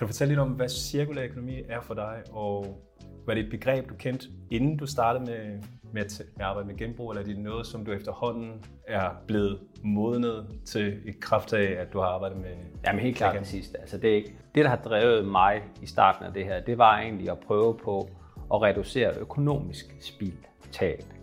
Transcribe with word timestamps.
Kan 0.00 0.06
du 0.06 0.12
fortælle 0.12 0.30
lidt 0.30 0.40
om, 0.40 0.48
hvad 0.48 0.68
cirkulær 0.68 1.24
økonomi 1.24 1.62
er 1.68 1.80
for 1.80 1.94
dig, 1.94 2.22
og 2.32 2.80
var 3.26 3.34
det 3.34 3.44
et 3.44 3.50
begreb, 3.50 3.88
du 3.88 3.94
kendte, 3.94 4.26
inden 4.50 4.76
du 4.76 4.86
startede 4.86 5.24
med, 5.24 5.62
med 5.92 6.02
at 6.02 6.22
arbejde 6.40 6.68
med 6.68 6.76
genbrug, 6.76 7.10
eller 7.10 7.22
er 7.22 7.26
det 7.26 7.38
noget, 7.38 7.66
som 7.66 7.84
du 7.84 7.92
efterhånden 7.92 8.64
er 8.88 9.10
blevet 9.26 9.60
modnet 9.84 10.46
til 10.66 11.08
i 11.08 11.12
kraft 11.20 11.52
af, 11.52 11.80
at 11.80 11.92
du 11.92 11.98
har 11.98 12.06
arbejdet 12.06 12.38
med? 12.38 12.50
Jamen 12.86 13.00
helt 13.00 13.16
klart 13.16 13.38
det 13.38 13.46
sidste. 13.46 13.80
Altså 13.80 13.98
det, 13.98 14.24
det, 14.54 14.64
der 14.64 14.68
har 14.68 14.76
drevet 14.76 15.26
mig 15.26 15.62
i 15.82 15.86
starten 15.86 16.24
af 16.24 16.32
det 16.32 16.44
her, 16.44 16.60
det 16.60 16.78
var 16.78 16.98
egentlig 16.98 17.30
at 17.30 17.38
prøve 17.38 17.78
på 17.84 18.10
at 18.54 18.62
reducere 18.62 19.18
økonomisk 19.18 19.96
spildtab 20.00 21.19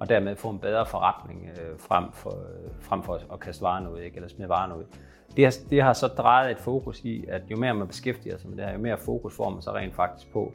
og 0.00 0.08
dermed 0.08 0.36
få 0.36 0.50
en 0.50 0.58
bedre 0.58 0.86
forretning 0.86 1.48
øh, 1.48 1.78
frem, 1.78 2.12
for, 2.12 2.30
øh, 2.30 2.70
frem 2.80 3.02
for 3.02 3.20
at 3.32 3.40
kaste 3.40 3.62
varerne 3.62 3.92
ud, 3.92 4.00
ikke? 4.00 4.16
eller 4.16 4.28
smide 4.28 4.48
varerne 4.48 4.78
ud. 4.78 4.84
Det 5.36 5.44
har, 5.44 5.54
det 5.70 5.82
har 5.82 5.92
så 5.92 6.06
drejet 6.06 6.50
et 6.50 6.58
fokus 6.58 7.00
i, 7.04 7.24
at 7.28 7.42
jo 7.50 7.56
mere 7.56 7.74
man 7.74 7.88
beskæftiger 7.88 8.38
sig 8.38 8.50
med 8.50 8.56
det 8.56 8.64
her, 8.64 8.72
jo 8.72 8.78
mere 8.78 8.98
fokus 8.98 9.36
får 9.36 9.50
man 9.50 9.62
så 9.62 9.72
rent 9.72 9.94
faktisk 9.94 10.32
på, 10.32 10.52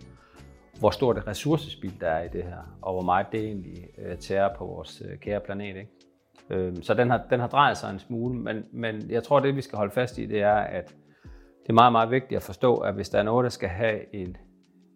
hvor 0.80 0.90
stort 0.90 1.18
et 1.18 1.28
ressourcespil 1.28 2.02
der 2.02 2.08
er 2.08 2.24
i 2.24 2.28
det 2.28 2.44
her, 2.44 2.78
og 2.82 2.94
hvor 2.94 3.02
meget 3.02 3.28
det 3.32 3.40
egentlig 3.40 3.88
øh, 3.98 4.18
tærer 4.18 4.56
på 4.58 4.66
vores 4.66 5.04
øh, 5.06 5.18
kære 5.18 5.40
planet. 5.40 5.76
Ikke? 5.76 5.90
Øh, 6.50 6.76
så 6.82 6.94
den 6.94 7.10
har, 7.10 7.22
den 7.30 7.40
har 7.40 7.48
drejet 7.48 7.78
sig 7.78 7.92
en 7.92 8.00
smule, 8.00 8.40
men, 8.40 8.64
men 8.72 9.10
jeg 9.10 9.24
tror, 9.24 9.40
det 9.40 9.56
vi 9.56 9.62
skal 9.62 9.78
holde 9.78 9.94
fast 9.94 10.18
i, 10.18 10.26
det 10.26 10.42
er, 10.42 10.56
at 10.56 10.96
det 11.64 11.70
er 11.70 11.74
meget, 11.74 11.92
meget 11.92 12.12
vigtigt 12.12 12.38
at 12.38 12.44
forstå, 12.44 12.78
at 12.78 12.94
hvis 12.94 13.10
der 13.10 13.20
er 13.20 13.24
noget, 13.24 13.44
der 13.44 13.50
skal 13.50 13.70
have 13.70 14.16
en, 14.16 14.38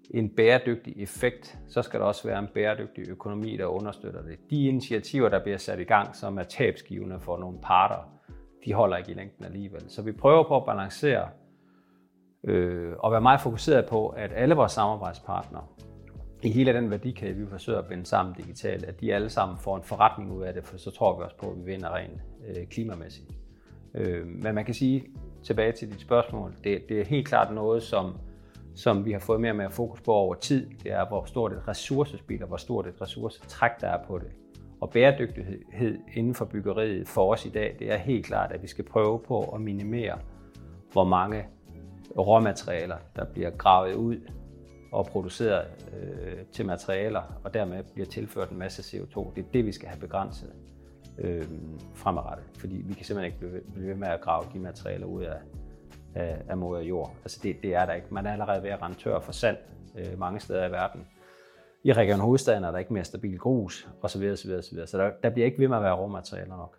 en 0.10 0.30
bæredygtig 0.30 0.94
effekt, 0.98 1.58
så 1.68 1.82
skal 1.82 2.00
der 2.00 2.06
også 2.06 2.28
være 2.28 2.40
en 2.40 2.48
bæredygtig 2.54 3.10
økonomi, 3.10 3.58
der 3.58 3.66
understøtter 3.66 4.22
det. 4.22 4.38
De 4.50 4.68
initiativer, 4.68 5.30
der 5.30 5.44
bliver 5.44 5.58
sat 5.58 5.80
i 5.80 5.84
gang, 5.84 6.16
som 6.16 6.38
er 6.38 6.44
tabsgivende 6.44 7.20
for 7.20 7.38
nogle 7.38 7.58
parter, 7.64 8.20
de 8.66 8.74
holder 8.74 8.98
ikke 8.98 9.12
i 9.12 9.14
længden 9.14 9.46
alligevel. 9.46 9.84
Så 9.88 10.02
vi 10.02 10.12
prøver 10.12 10.44
på 10.44 10.58
at 10.58 10.66
balancere 10.66 11.30
øh, 12.44 12.94
og 13.00 13.12
være 13.12 13.22
meget 13.22 13.42
fokuseret 13.42 13.86
på, 13.86 14.08
at 14.08 14.32
alle 14.36 14.56
vores 14.56 14.72
samarbejdspartnere 14.72 15.64
i 16.44 16.50
hele 16.50 16.74
den 16.74 16.92
værdikæde, 16.92 17.34
vi 17.34 17.46
forsøger 17.48 17.80
at 17.80 17.88
binde 17.88 18.06
sammen 18.06 18.36
digitalt, 18.36 18.84
at 18.84 19.02
de 19.02 19.14
alle 19.14 19.30
sammen 19.30 19.58
får 19.58 19.78
en 19.78 19.84
forretning 19.84 20.32
ud 20.32 20.44
af 20.44 20.54
det, 20.54 20.66
for 20.66 20.78
så 20.78 20.92
tror 20.92 21.18
vi 21.18 21.24
også 21.24 21.38
på, 21.38 21.52
at 21.52 21.58
vi 21.58 21.72
vinder 21.72 21.96
rent 21.96 22.22
øh, 22.48 22.68
klimamæssigt. 22.68 23.32
Øh, 23.94 24.28
men 24.28 24.56
man 24.56 24.66
kan 24.66 24.74
sige, 24.74 25.06
tilbage 25.44 25.72
til 25.72 25.92
dit 25.92 26.02
spørgsmål, 26.02 26.54
det, 26.64 26.90
det 26.90 27.02
er 27.02 27.06
helt 27.06 27.28
klart 27.28 27.54
noget, 27.54 27.84
som, 27.84 28.14
som 28.80 29.06
vi 29.06 29.12
har 29.12 29.20
fået 29.20 29.42
mere 29.42 29.52
og 29.52 29.56
mere 29.56 29.72
fokus 29.72 30.02
på 30.02 30.14
over 30.14 30.36
tid. 30.36 30.70
Det 30.84 30.92
er, 30.92 31.08
hvor 31.08 31.26
stort 31.26 31.54
et 31.54 31.68
ressourcespil 31.68 32.42
og 32.42 32.48
hvor 32.48 32.58
stort 32.58 32.88
et 32.88 33.02
ressourcetræk 33.02 33.72
der 33.82 33.88
er 33.88 34.04
på 34.08 34.20
det. 34.20 34.28
Og 34.82 34.90
bæredygtighed 34.90 36.00
inden 36.14 36.36
for 36.36 36.46
byggeriet 36.46 37.08
for 37.08 37.32
os 37.34 37.46
i 37.46 37.50
dag, 37.50 37.76
det 37.80 37.92
er 37.92 37.98
helt 37.98 38.26
klart, 38.26 38.52
at 38.52 38.62
vi 38.62 38.68
skal 38.68 38.86
prøve 38.86 39.20
på 39.20 39.42
at 39.42 39.62
minimere, 39.62 40.20
hvor 40.92 41.04
mange 41.04 41.48
råmaterialer, 42.18 42.98
der 43.16 43.26
bliver 43.26 43.50
gravet 43.50 43.94
ud 43.94 44.18
og 44.92 45.06
produceret 45.06 45.68
øh, 46.02 46.46
til 46.52 46.66
materialer, 46.66 47.40
og 47.44 47.54
dermed 47.54 47.84
bliver 47.94 48.08
tilført 48.08 48.50
en 48.50 48.58
masse 48.58 48.98
CO2. 48.98 49.36
Det 49.36 49.46
er 49.46 49.52
det, 49.54 49.66
vi 49.66 49.72
skal 49.72 49.88
have 49.88 50.00
begrænset 50.00 50.54
øh, 51.18 51.46
fremadrettet, 51.94 52.46
fordi 52.58 52.76
vi 52.86 52.94
kan 52.94 53.06
simpelthen 53.06 53.26
ikke 53.26 53.64
blive 53.74 53.88
ved 53.88 53.96
med 53.96 54.08
at 54.08 54.22
grave 54.22 54.46
de 54.54 54.60
materialer 54.60 55.06
ud 55.06 55.24
af, 55.24 55.38
Øh, 56.16 56.22
af, 56.22 56.42
af 56.50 56.58
moder 56.58 56.82
jord. 56.82 57.12
Altså 57.24 57.40
det, 57.44 57.62
det 57.64 57.76
er 57.76 57.86
der 57.86 57.94
ikke. 57.94 58.08
Man 58.12 58.26
er 58.26 58.32
allerede 58.32 58.64
ved 58.64 58.70
at 58.70 58.82
rende 58.82 58.98
tør 58.98 59.20
for 59.20 59.32
sand 59.32 59.58
øh, 59.98 60.20
mange 60.20 60.40
steder 60.40 60.68
i 60.68 60.72
verden. 60.72 61.08
I 61.84 61.94
Region 61.94 62.20
Hovedstaden 62.20 62.64
er 62.64 62.72
der 62.72 62.78
ikke 62.78 62.94
mere 62.94 63.04
stabil 63.04 63.40
grus 63.40 63.90
osv. 64.02 64.24
osv., 64.34 64.52
osv. 64.52 64.86
Så 64.86 64.98
der, 64.98 65.12
der 65.24 65.30
bliver 65.30 65.46
ikke 65.46 65.60
ved 65.60 65.68
med 65.68 65.78
at 65.78 65.84
være 65.84 65.96
råmaterialer 65.96 66.58
nok. 66.58 66.78